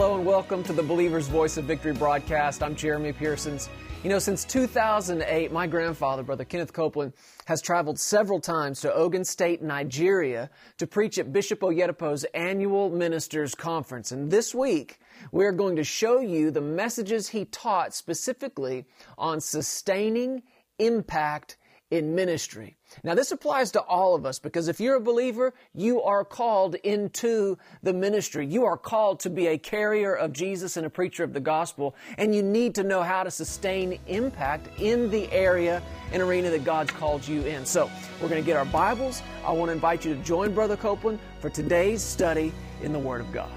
[0.00, 2.62] Hello and welcome to the Believer's Voice of Victory broadcast.
[2.62, 3.68] I'm Jeremy Pearsons.
[4.02, 7.12] You know, since 2008, my grandfather, Brother Kenneth Copeland,
[7.44, 13.54] has traveled several times to Ogun State, Nigeria to preach at Bishop Oyedepo's annual ministers
[13.54, 14.10] conference.
[14.10, 15.00] And this week,
[15.32, 18.86] we're going to show you the messages he taught specifically
[19.18, 20.42] on sustaining
[20.78, 21.58] impact
[21.90, 22.76] in ministry.
[23.02, 26.76] Now this applies to all of us because if you're a believer, you are called
[26.76, 28.46] into the ministry.
[28.46, 31.94] You are called to be a carrier of Jesus and a preacher of the gospel,
[32.18, 35.82] and you need to know how to sustain impact in the area
[36.12, 37.66] and arena that God's called you in.
[37.66, 39.22] So we're going to get our Bibles.
[39.44, 42.52] I want to invite you to join Brother Copeland for today's study
[42.82, 43.50] in the Word of God.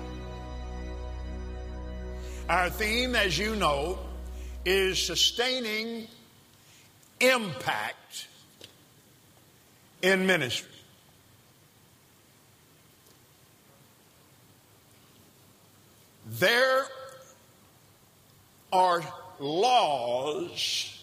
[2.49, 3.99] Our theme, as you know,
[4.65, 6.07] is sustaining
[7.23, 8.27] impact
[10.01, 10.69] in ministry.
[16.25, 16.85] There
[18.71, 19.01] are
[19.39, 20.99] laws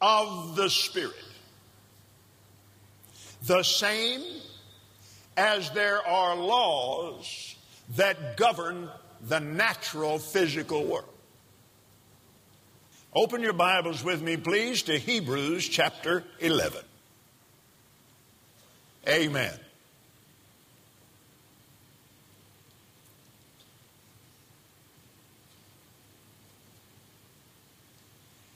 [0.00, 1.14] of the Spirit,
[3.44, 4.22] the same
[5.36, 7.56] as there are laws
[7.96, 8.88] that govern
[9.20, 11.17] the natural physical world.
[13.18, 16.84] Open your Bibles with me, please, to Hebrews chapter 11.
[19.08, 19.58] Amen.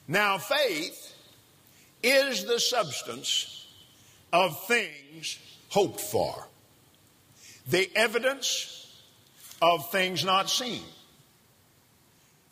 [0.06, 1.12] Now, faith
[2.00, 3.66] is the substance
[4.32, 5.40] of things
[5.70, 6.46] hoped for,
[7.66, 8.96] the evidence
[9.60, 10.84] of things not seen.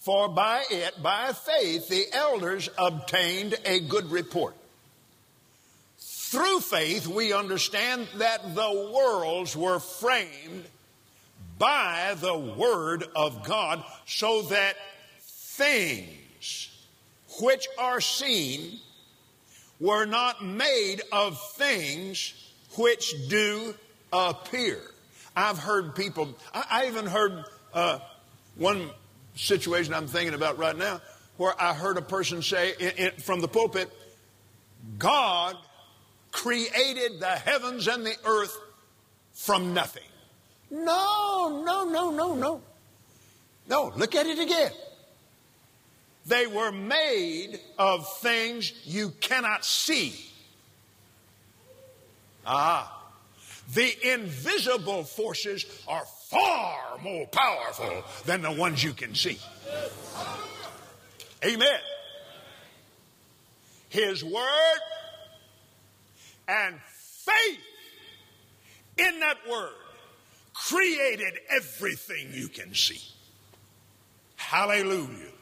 [0.00, 4.54] For by it, by faith, the elders obtained a good report.
[5.98, 10.64] Through faith, we understand that the worlds were framed
[11.58, 14.76] by the Word of God, so that
[15.18, 16.70] things
[17.38, 18.78] which are seen
[19.80, 22.32] were not made of things
[22.78, 23.74] which do
[24.12, 24.80] appear.
[25.36, 27.44] I've heard people, I, I even heard
[27.74, 27.98] uh,
[28.56, 28.90] one
[29.34, 31.00] situation I'm thinking about right now
[31.36, 33.90] where I heard a person say from the pulpit,
[34.98, 35.56] God
[36.32, 38.56] created the heavens and the earth
[39.32, 40.02] from nothing.
[40.70, 42.62] No, no, no, no, no.
[43.68, 44.72] No, look at it again.
[46.26, 50.14] They were made of things you cannot see.
[52.46, 53.02] Ah,
[53.74, 59.38] the invisible forces are far more powerful than the ones you can see.
[61.44, 61.80] Amen.
[63.88, 64.80] His word
[66.46, 67.58] and faith
[68.96, 69.72] in that word
[70.54, 73.00] created everything you can see.
[74.36, 75.32] Hallelujah.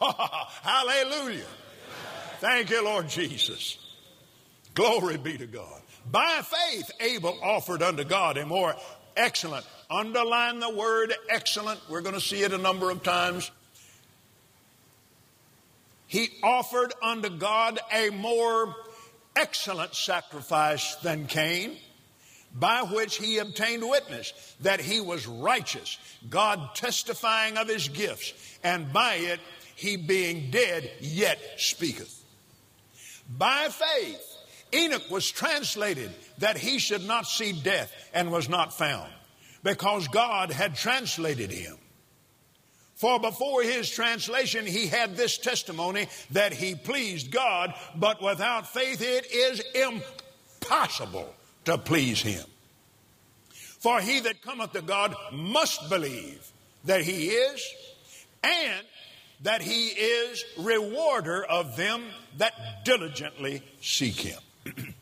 [0.00, 1.46] Hallelujah.
[2.40, 3.78] Thank you, Lord Jesus.
[4.74, 5.80] Glory be to God.
[6.10, 8.74] By faith, Abel offered unto God a more
[9.16, 11.78] excellent Underline the word excellent.
[11.86, 13.50] We're going to see it a number of times.
[16.06, 18.74] He offered unto God a more
[19.36, 21.76] excellent sacrifice than Cain,
[22.54, 25.98] by which he obtained witness that he was righteous,
[26.30, 28.32] God testifying of his gifts,
[28.64, 29.40] and by it
[29.74, 32.18] he being dead yet speaketh.
[33.38, 34.22] By faith,
[34.72, 39.12] Enoch was translated that he should not see death and was not found
[39.62, 41.76] because God had translated him.
[42.94, 49.02] For before his translation, he had this testimony that he pleased God, but without faith
[49.02, 52.44] it is impossible to please him.
[53.50, 56.52] For he that cometh to God must believe
[56.84, 57.74] that he is,
[58.44, 58.86] and
[59.42, 62.04] that he is rewarder of them
[62.38, 64.38] that diligently seek him.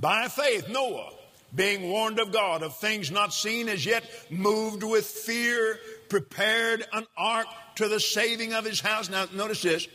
[0.00, 1.10] By faith, Noah
[1.56, 7.06] being warned of God of things not seen as yet, moved with fear, prepared an
[7.16, 9.08] ark to the saving of his house.
[9.08, 9.88] Now, notice this.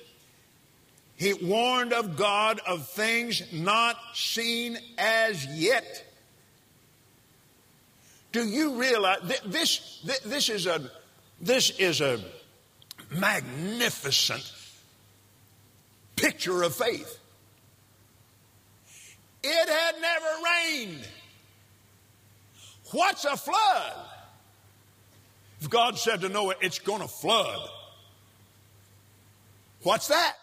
[1.15, 6.03] He warned of God of things not seen as yet.
[8.31, 10.89] Do you realize this, this is a
[11.39, 12.19] this is a
[13.11, 14.51] magnificent
[16.15, 17.19] picture of faith.
[19.43, 21.07] It had never rained.
[22.91, 23.93] What's a flood?
[25.61, 27.69] If God said to Noah, it's going to flood,
[29.83, 30.35] what's that?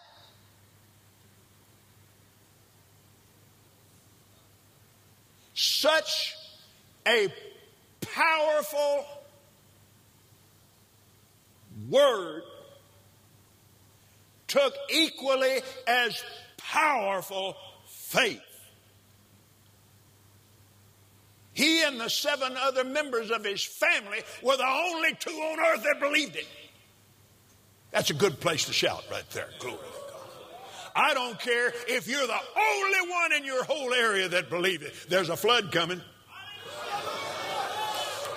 [5.53, 6.35] Such
[7.05, 7.27] a
[8.01, 9.05] powerful
[11.89, 12.43] word
[14.47, 16.23] took equally as
[16.57, 17.55] powerful
[17.87, 18.48] faith.
[21.59, 25.83] He and the seven other members of his family were the only two on earth
[25.83, 26.47] that believed it.
[27.91, 29.49] That's a good place to shout right there.
[29.59, 30.91] Glory to God.
[30.95, 34.93] I don't care if you're the only one in your whole area that believe it.
[35.09, 35.99] There's a flood coming.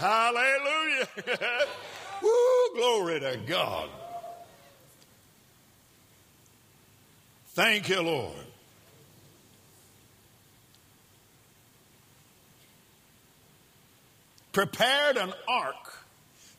[0.01, 1.07] Hallelujah.
[2.25, 3.89] Woo, glory to God.
[7.51, 8.52] Thank you, Lord.
[14.53, 15.99] Prepared an ark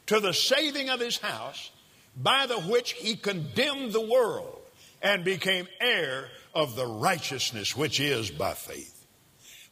[0.08, 1.72] to the saving of his house,
[2.16, 4.60] by the which he condemned the world
[5.02, 9.06] and became heir of the righteousness which is by faith.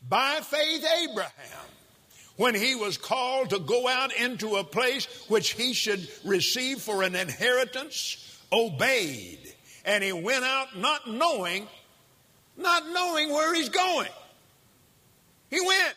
[0.08, 1.66] By faith, Abraham,
[2.38, 7.04] when he was called to go out into a place which he should receive for
[7.04, 9.54] an inheritance, obeyed.
[9.86, 11.68] And he went out not knowing,
[12.58, 14.10] not knowing where he's going.
[15.50, 15.96] He went.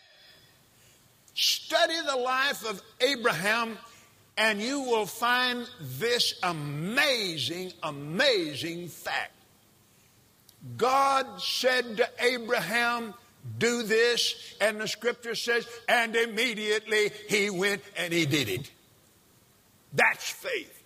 [2.14, 3.76] The life of Abraham,
[4.36, 9.32] and you will find this amazing, amazing fact.
[10.76, 13.14] God said to Abraham,
[13.58, 18.70] Do this, and the scripture says, and immediately he went and he did it.
[19.92, 20.84] That's faith.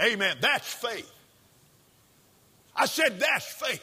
[0.00, 0.36] Amen.
[0.40, 1.10] That's faith.
[2.76, 3.82] I said, That's faith.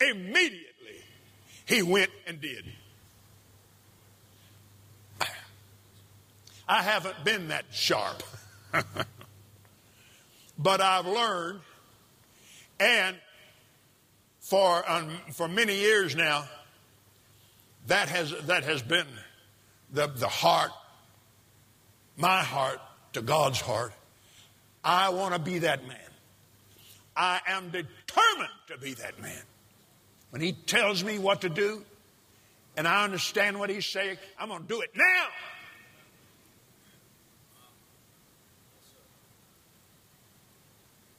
[0.00, 0.69] Immediately
[1.70, 2.64] he went and did.
[6.68, 8.22] I haven't been that sharp.
[10.58, 11.60] but I've learned,
[12.80, 13.16] and
[14.40, 16.44] for, um, for many years now,
[17.86, 19.06] that has, that has been
[19.92, 20.72] the, the heart,
[22.16, 22.80] my heart
[23.12, 23.92] to God's heart.
[24.82, 25.98] I want to be that man.
[27.16, 29.42] I am determined to be that man.
[30.30, 31.84] When he tells me what to do
[32.76, 35.26] and I understand what he's saying, I'm going to do it now.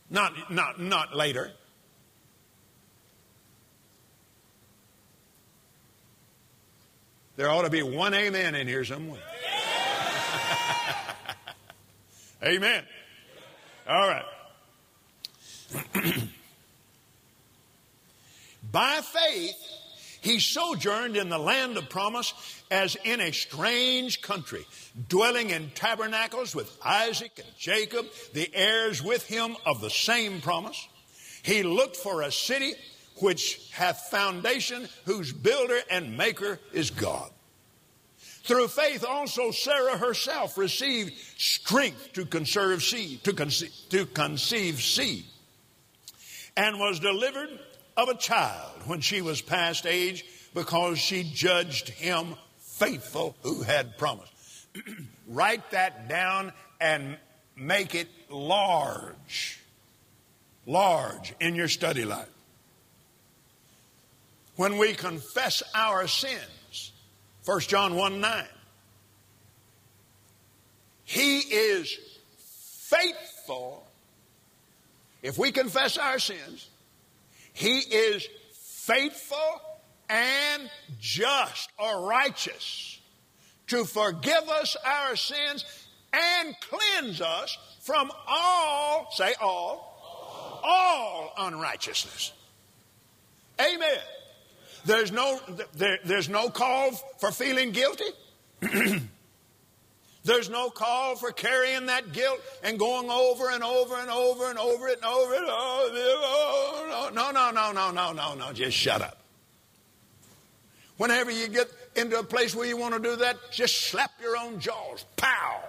[0.10, 1.52] Not, not, not later.
[7.38, 9.22] There ought to be one amen in here somewhere.
[12.44, 12.84] amen.
[13.88, 14.26] All right.
[18.70, 19.58] By faith,
[20.22, 22.34] he sojourned in the land of promise
[22.70, 24.66] as in a strange country,
[25.10, 30.88] dwelling in tabernacles with Isaac and Jacob, the heirs with him of the same promise.
[31.44, 32.74] He looked for a city
[33.18, 37.30] which hath foundation, whose builder and maker is God.
[38.44, 45.26] Through faith also Sarah herself received strength to conserve seed, to conceive, to conceive seed,
[46.58, 47.60] and was delivered
[47.98, 53.98] of a child when she was past age because she judged him faithful who had
[53.98, 54.32] promised.
[55.28, 57.18] Write that down and
[57.56, 59.60] make it large.
[60.66, 62.28] Large in your study life.
[64.56, 66.92] When we confess our sins,
[67.46, 68.46] 1 John 1 9,
[71.06, 71.98] He is
[72.38, 73.88] faithful.
[75.24, 76.68] If we confess our sins,
[77.54, 79.62] he is faithful
[80.10, 83.00] and just or righteous
[83.68, 85.66] to forgive us our sins
[86.14, 92.34] and cleanse us from all, say all, all unrighteousness.
[93.60, 94.00] Amen.
[94.86, 95.40] There's no,
[95.74, 98.04] there, there's no call for feeling guilty.
[100.24, 104.60] There's no call for carrying that guilt and going over and over and over and
[104.60, 105.42] over it and over it.
[105.44, 108.54] Oh, no, no, no, no, no, no, no.
[108.54, 109.18] Just shut up.
[110.98, 114.38] Whenever you get into a place where you want to do that, just slap your
[114.38, 115.06] own jaws.
[115.18, 115.62] Pow.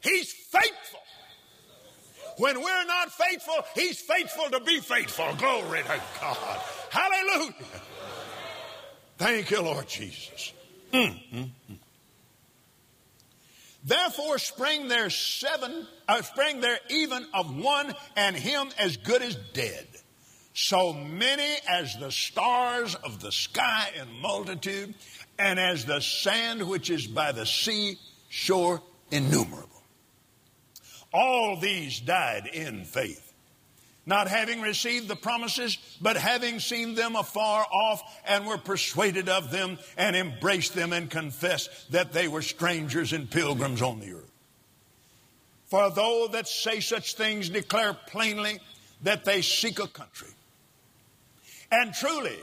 [0.00, 1.00] He's faithful.
[2.38, 5.34] When we're not faithful, He's faithful to be faithful.
[5.36, 6.60] Glory to God.
[6.90, 7.52] Hallelujah.
[9.18, 10.52] Thank you, Lord Jesus.
[10.92, 11.76] Mm, mm, mm.
[13.86, 19.36] Therefore sprang there seven, uh, sprang there even of one, and him as good as
[19.54, 19.86] dead.
[20.54, 24.94] So many as the stars of the sky in multitude,
[25.38, 29.68] and as the sand which is by the sea shore innumerable.
[31.12, 33.25] All these died in faith,
[34.06, 39.50] not having received the promises, but having seen them afar off, and were persuaded of
[39.50, 44.30] them, and embraced them, and confessed that they were strangers and pilgrims on the earth.
[45.66, 48.60] For though that say such things declare plainly
[49.02, 50.28] that they seek a country.
[51.72, 52.38] And truly,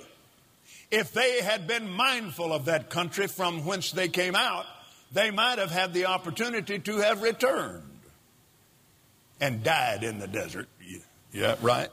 [0.92, 4.66] if they had been mindful of that country from whence they came out,
[5.14, 7.84] they might have had the opportunity to have returned
[9.40, 10.68] and died in the desert.
[11.34, 11.90] Yeah, right.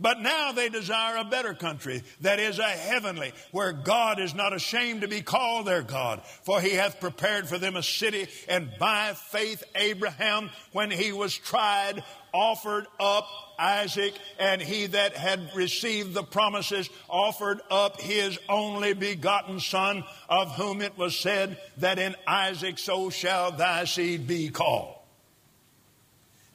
[0.00, 4.52] But now they desire a better country that is a heavenly, where God is not
[4.52, 8.70] ashamed to be called their God, for he hath prepared for them a city, and
[8.78, 16.12] by faith Abraham, when he was tried, offered up Isaac, and he that had received
[16.12, 22.16] the promises offered up his only begotten son, of whom it was said that in
[22.26, 24.93] Isaac so shall thy seed be called.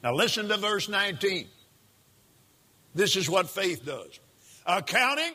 [0.02, 1.46] Now listen to verse 19.
[2.94, 4.18] This is what faith does.
[4.66, 5.32] Accounting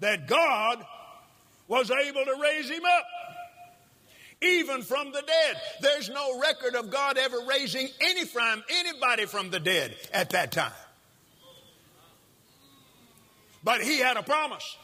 [0.00, 0.84] that God
[1.66, 3.04] was able to raise him up
[4.42, 5.60] even from the dead.
[5.80, 10.52] There's no record of God ever raising any from anybody from the dead at that
[10.52, 10.72] time.
[13.62, 14.76] But he had a promise.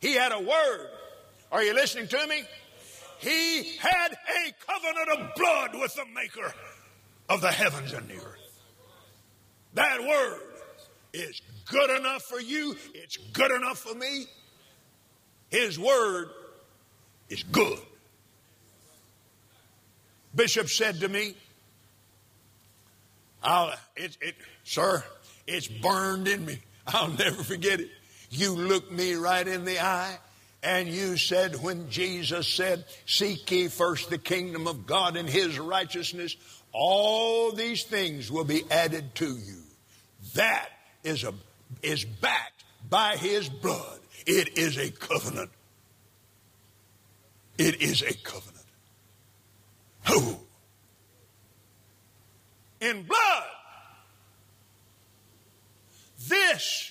[0.00, 0.88] He had a word.
[1.52, 2.42] Are you listening to me?
[3.18, 6.52] He had a covenant of blood with the maker
[7.28, 8.60] of the heavens and the earth.
[9.74, 10.40] That word
[11.12, 11.40] is
[11.70, 14.26] good enough for you, it's good enough for me.
[15.50, 16.28] His word
[17.28, 17.78] is good.
[20.34, 21.34] Bishop said to me,
[23.42, 25.02] I'll, it, it, sir,
[25.46, 26.58] it's burned in me.
[26.86, 27.90] I'll never forget it.
[28.30, 30.18] You looked me right in the eye
[30.62, 35.58] and you said, when Jesus said, Seek ye first the kingdom of God and his
[35.58, 36.36] righteousness,
[36.78, 39.62] all these things will be added to you.
[40.34, 40.68] That
[41.02, 41.32] is, a,
[41.82, 44.00] is backed by his blood.
[44.26, 45.50] It is a covenant.
[47.56, 48.66] It is a covenant.
[50.08, 50.36] Who?
[52.82, 53.44] In blood.
[56.28, 56.90] This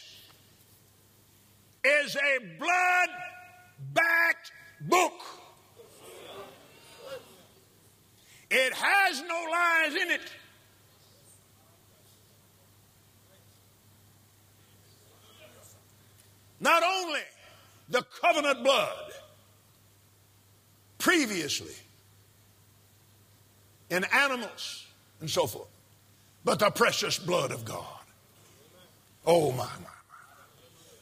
[1.83, 3.09] is a blood
[3.93, 4.51] backed
[4.81, 5.34] book.
[8.57, 10.21] It has no lies in it.
[16.61, 17.19] Not only
[17.89, 19.11] the covenant blood
[20.99, 21.75] previously
[23.89, 24.85] in animals
[25.19, 25.67] and so forth,
[26.45, 27.83] but the precious blood of God.
[29.25, 29.89] Oh, my, my, my.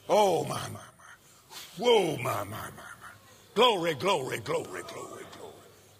[0.09, 1.55] Oh, my, my, my.
[1.77, 3.13] Whoa, my, my, my, my.
[3.53, 5.23] Glory, glory, glory, glory,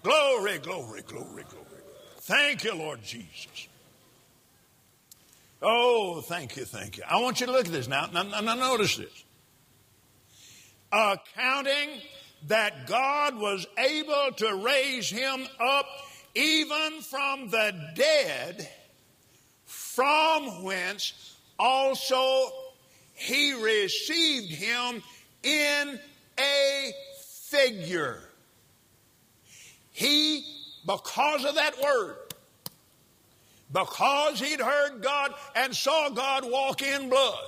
[0.03, 0.59] glory.
[0.59, 1.63] Glory, glory, glory.
[2.17, 3.67] Thank you, Lord Jesus.
[5.61, 7.03] Oh, thank you, thank you.
[7.09, 8.07] I want you to look at this now.
[8.13, 9.23] Now, now notice this.
[10.91, 12.01] Accounting
[12.47, 15.85] that God was able to raise him up
[16.35, 18.69] even from the dead,
[19.65, 22.51] from whence also
[23.13, 25.01] he received him
[25.43, 25.99] in
[26.37, 26.91] a
[27.21, 28.21] figure.
[29.93, 30.43] He,
[30.85, 32.17] because of that word,
[33.71, 37.39] because he'd heard God and saw God walk in blood.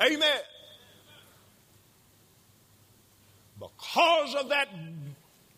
[0.00, 0.40] Amen.
[3.58, 4.68] Because of that,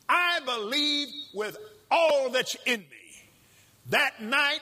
[0.09, 1.57] I believe with
[1.90, 2.87] all that's in me.
[3.90, 4.61] That night,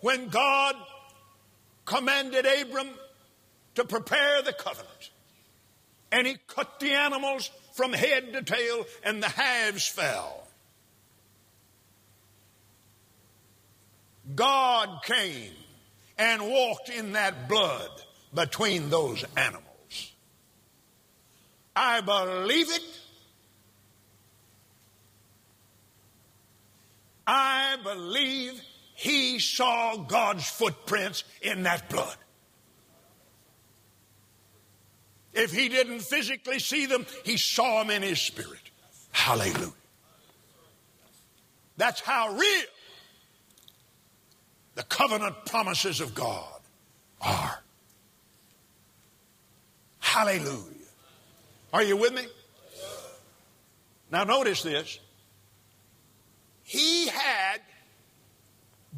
[0.00, 0.76] when God
[1.84, 2.90] commanded Abram
[3.76, 5.10] to prepare the covenant,
[6.12, 10.46] and he cut the animals from head to tail, and the halves fell.
[14.34, 15.52] God came
[16.18, 17.90] and walked in that blood
[18.34, 19.62] between those animals.
[21.74, 22.82] I believe it.
[27.26, 28.60] I believe
[28.94, 32.16] he saw God's footprints in that blood.
[35.36, 38.58] If he didn't physically see them, he saw them in his spirit.
[39.12, 39.70] Hallelujah.
[41.76, 42.64] That's how real
[44.76, 46.60] the covenant promises of God
[47.20, 47.62] are.
[50.00, 50.72] Hallelujah.
[51.72, 52.26] Are you with me?
[54.10, 54.98] Now, notice this.
[56.62, 57.60] He had,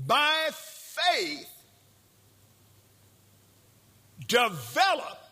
[0.06, 1.50] by faith,
[4.28, 5.27] developed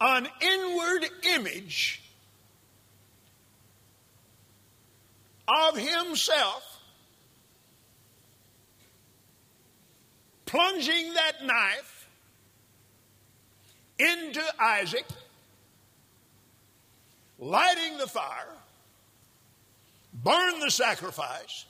[0.00, 2.02] an inward image
[5.48, 6.80] of himself,
[10.46, 12.08] plunging that knife
[13.98, 15.06] into Isaac,
[17.38, 18.52] lighting the fire,
[20.12, 21.66] burn the sacrifice,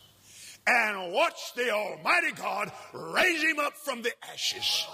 [0.67, 4.87] and watch the Almighty God raise him up from the ashes.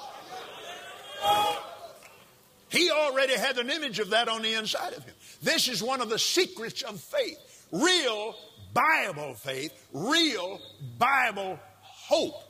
[2.71, 5.15] He already had an image of that on the inside of him.
[5.43, 7.67] This is one of the secrets of faith.
[7.73, 8.37] Real
[8.73, 10.61] Bible faith, real
[10.99, 12.43] Bible hope.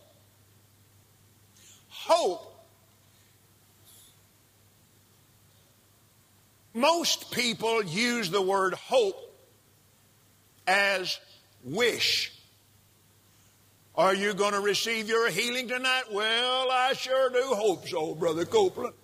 [1.89, 2.47] Hope.
[6.75, 9.17] Most people use the word hope
[10.67, 11.19] as
[11.65, 12.33] wish.
[13.95, 16.05] Are you going to receive your healing tonight?
[16.13, 18.95] Well, I sure do hope so, Brother Copeland.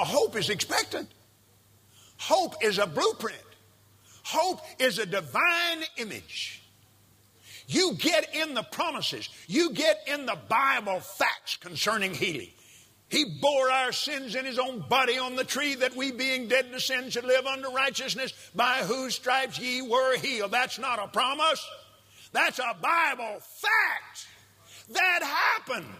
[0.00, 1.08] No, hope is expectant.
[2.16, 3.36] Hope is a blueprint.
[4.24, 6.62] Hope is a divine image.
[7.66, 12.48] You get in the promises, you get in the Bible facts concerning healing.
[13.08, 16.72] He bore our sins in his own body on the tree that we, being dead
[16.72, 20.52] to sin, should live unto righteousness, by whose stripes ye were healed.
[20.52, 21.64] That's not a promise.
[22.32, 24.28] That's a Bible fact
[24.92, 25.94] that happened.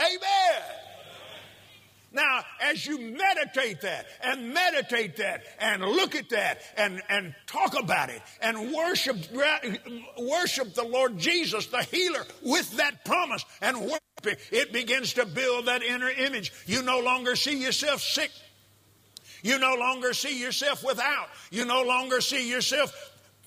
[0.00, 0.85] Amen.
[2.16, 7.78] Now, as you meditate that and meditate that and look at that and, and talk
[7.78, 9.18] about it and worship,
[10.18, 15.26] worship the Lord Jesus, the healer, with that promise and worship it, it begins to
[15.26, 16.54] build that inner image.
[16.64, 18.30] You no longer see yourself sick.
[19.42, 21.28] You no longer see yourself without.
[21.50, 22.94] You no longer see yourself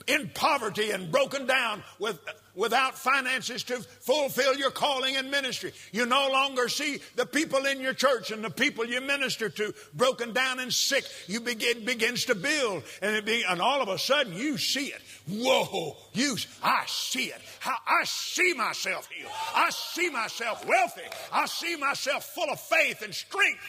[0.10, 2.20] in poverty and broken down with,
[2.56, 5.72] without finances to fulfill your calling and ministry.
[5.92, 9.74] You no longer see the people in your church and the people you minister to
[9.94, 11.06] broken down and sick.
[11.28, 14.88] You begin begins to build, and it be, and all of a sudden you see
[14.88, 15.02] it.
[15.28, 15.96] Whoa!
[16.14, 17.40] You, I see it.
[17.60, 19.32] How I see myself healed.
[19.56, 21.04] I see myself wealthy.
[21.32, 23.62] I see myself full of faith and strength.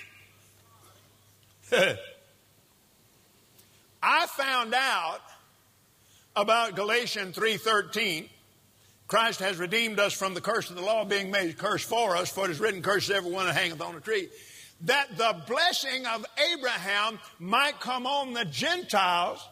[4.02, 5.20] I found out
[6.36, 8.28] about Galatians 3:13,
[9.08, 12.16] Christ has redeemed us from the curse of the law being made a curse for
[12.16, 14.28] us, for it is written, curse everyone that hangeth on a tree.
[14.82, 19.44] That the blessing of Abraham might come on the Gentiles.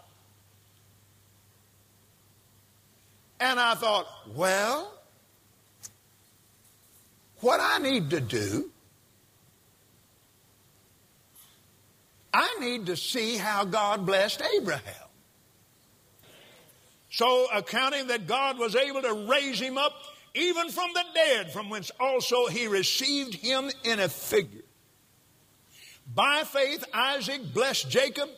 [3.40, 4.94] And I thought, well,
[7.40, 8.70] what I need to do,
[12.32, 15.07] I need to see how God blessed Abraham.
[17.18, 19.92] So, accounting that God was able to raise him up
[20.34, 24.62] even from the dead, from whence also he received him in a figure.
[26.14, 28.28] By faith, Isaac blessed Jacob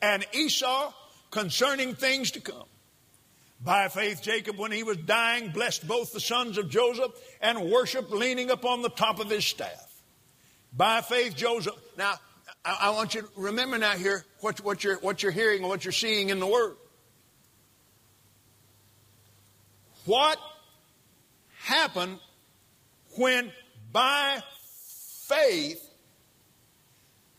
[0.00, 0.92] and Esau
[1.32, 2.68] concerning things to come.
[3.60, 8.12] By faith, Jacob, when he was dying, blessed both the sons of Joseph and worshiped
[8.12, 9.92] leaning upon the top of his staff.
[10.72, 11.74] By faith, Joseph.
[11.98, 12.14] Now,
[12.64, 15.84] I, want you to remember now here what, what, you're, what you're hearing and what
[15.84, 16.76] you're seeing in the Word.
[20.04, 20.38] What
[21.58, 22.18] happened
[23.16, 23.52] when
[23.92, 24.42] by
[25.26, 25.88] faith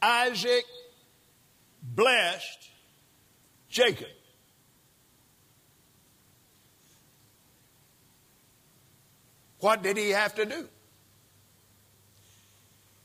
[0.02, 0.66] Isaac
[1.82, 2.70] blessed
[3.70, 4.08] Jacob.
[9.60, 10.70] What did he have to do?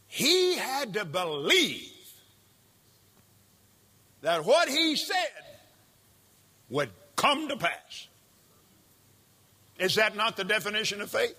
[0.06, 1.90] He had to believe
[4.22, 5.16] that what he said
[6.68, 8.08] would come to pass.
[9.80, 11.34] Is that not the definition of faith?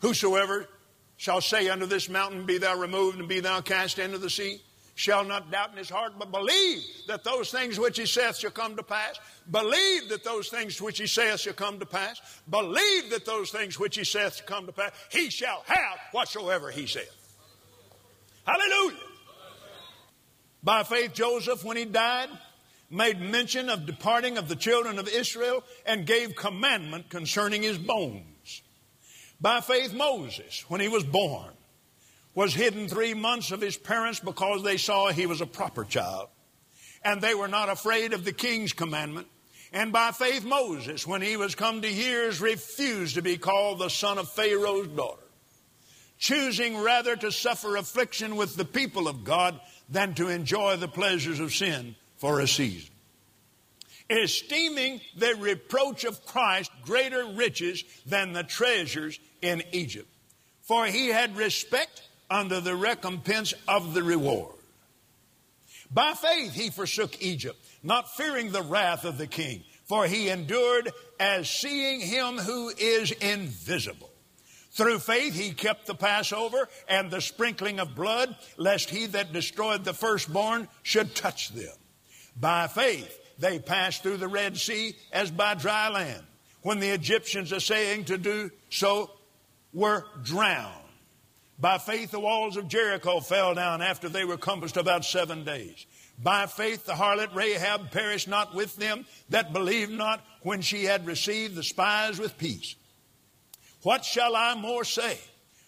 [0.00, 0.68] Whosoever
[1.16, 4.60] shall say unto this mountain, Be thou removed and be thou cast into the sea,
[4.96, 8.50] shall not doubt in his heart, but believe that those things which he saith shall
[8.50, 9.16] come to pass.
[9.48, 12.20] Believe that those things which he saith shall come to pass.
[12.50, 14.90] Believe that those things which he saith shall come to pass.
[15.08, 17.16] He shall have whatsoever he saith.
[18.44, 18.98] Hallelujah.
[20.64, 22.28] By faith, Joseph, when he died,
[22.92, 28.62] made mention of departing of the children of Israel and gave commandment concerning his bones.
[29.40, 31.50] By faith, Moses, when he was born,
[32.34, 36.28] was hidden three months of his parents because they saw he was a proper child.
[37.02, 39.26] And they were not afraid of the king's commandment.
[39.72, 43.88] And by faith, Moses, when he was come to years, refused to be called the
[43.88, 45.22] son of Pharaoh's daughter,
[46.18, 51.40] choosing rather to suffer affliction with the people of God than to enjoy the pleasures
[51.40, 52.94] of sin for a season.
[54.08, 60.08] Esteeming the reproach of Christ greater riches than the treasures in Egypt.
[60.60, 64.54] For he had respect unto the recompense of the reward.
[65.92, 70.92] By faith he forsook Egypt, not fearing the wrath of the king, for he endured
[71.18, 74.10] as seeing him who is invisible.
[74.70, 79.82] Through faith he kept the Passover and the sprinkling of blood, lest he that destroyed
[79.82, 81.74] the firstborn should touch them.
[82.38, 86.22] By faith they passed through the Red Sea as by dry land,
[86.62, 89.10] when the Egyptians essaying to do so
[89.72, 90.78] were drowned.
[91.58, 95.86] By faith, the walls of Jericho fell down after they were compassed about seven days.
[96.18, 101.06] By faith, the harlot Rahab perished not with them that believed not when she had
[101.06, 102.74] received the spies with peace.
[103.82, 105.18] What shall I more say?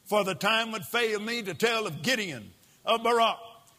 [0.05, 2.53] For the time would fail me to tell of Gideon,
[2.85, 3.38] of Barak,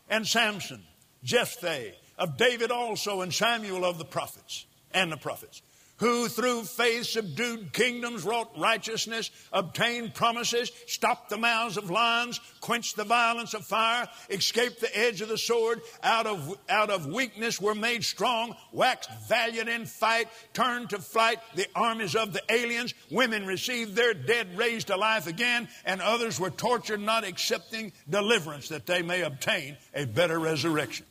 [0.10, 0.84] and Samson,
[1.24, 5.62] Jephthah, of David also, and Samuel of the prophets, and the prophets
[5.98, 12.98] who through faith subdued kingdoms, wrought righteousness, obtained promises, stopped the mouths of lions, quenched
[12.98, 17.62] the violence of fire, escaped the edge of the sword, out of, out of weakness
[17.62, 22.94] were made strong, waxed valiant in fight, turned to flight the armies of the aliens.
[23.10, 28.68] Women received their dead raised to life again, and others were tortured, not accepting deliverance
[28.70, 31.06] that they may obtain a better resurrection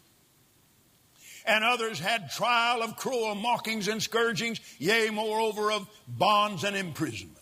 [1.45, 7.39] and others had trial of cruel mockings and scourgings, yea, moreover, of bonds and imprisonment.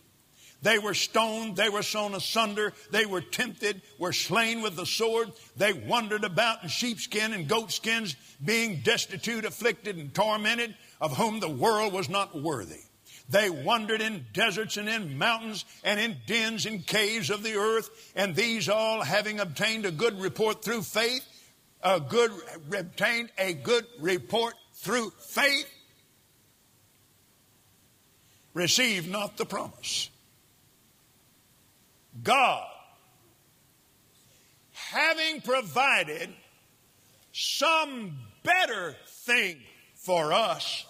[0.62, 5.32] They were stoned, they were sown asunder, they were tempted, were slain with the sword,
[5.56, 11.48] they wandered about in sheepskin and goatskins, being destitute, afflicted, and tormented, of whom the
[11.48, 12.78] world was not worthy.
[13.28, 18.12] They wandered in deserts and in mountains and in dens and caves of the earth,
[18.14, 21.26] and these all, having obtained a good report through faith,
[21.82, 22.30] a good,
[22.76, 25.68] obtained a good report through faith,
[28.54, 30.10] receive not the promise.
[32.22, 32.66] God,
[34.72, 36.28] having provided
[37.32, 39.56] some better thing
[39.94, 40.84] for us,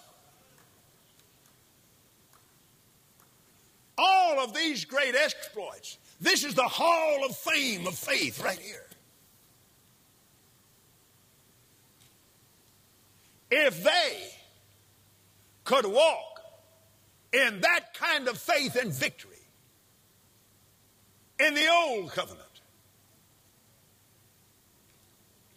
[3.97, 8.87] all of these great exploits, this is the hall of fame of faith right here.
[13.55, 14.31] If they
[15.65, 16.41] could walk
[17.35, 19.37] in that kind of faith and victory
[21.39, 22.49] in the old covenant,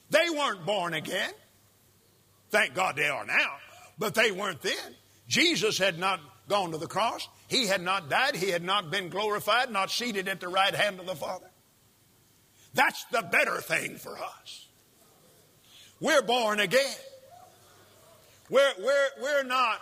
[0.10, 1.31] they weren't born again.
[2.49, 3.55] Thank God they are now,
[3.97, 4.95] but they weren't then.
[5.29, 7.29] Jesus had not gone to the cross.
[7.47, 8.36] He had not died.
[8.36, 11.49] He had not been glorified, not seated at the right hand of the Father.
[12.73, 14.67] That's the better thing for us.
[16.01, 16.93] We're born again.
[18.49, 19.81] We're, we're, we're not.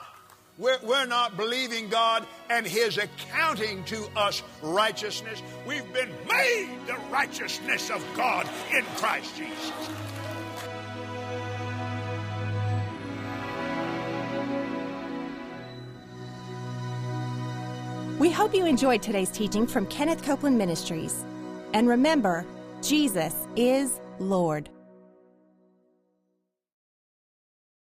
[0.60, 5.41] We're, we're not believing God and His accounting to us righteousness.
[5.67, 9.71] We've been made the righteousness of God in Christ Jesus.
[18.19, 21.26] We hope you enjoyed today's teaching from Kenneth Copeland Ministries.
[21.73, 22.45] And remember,
[22.84, 24.69] Jesus is Lord.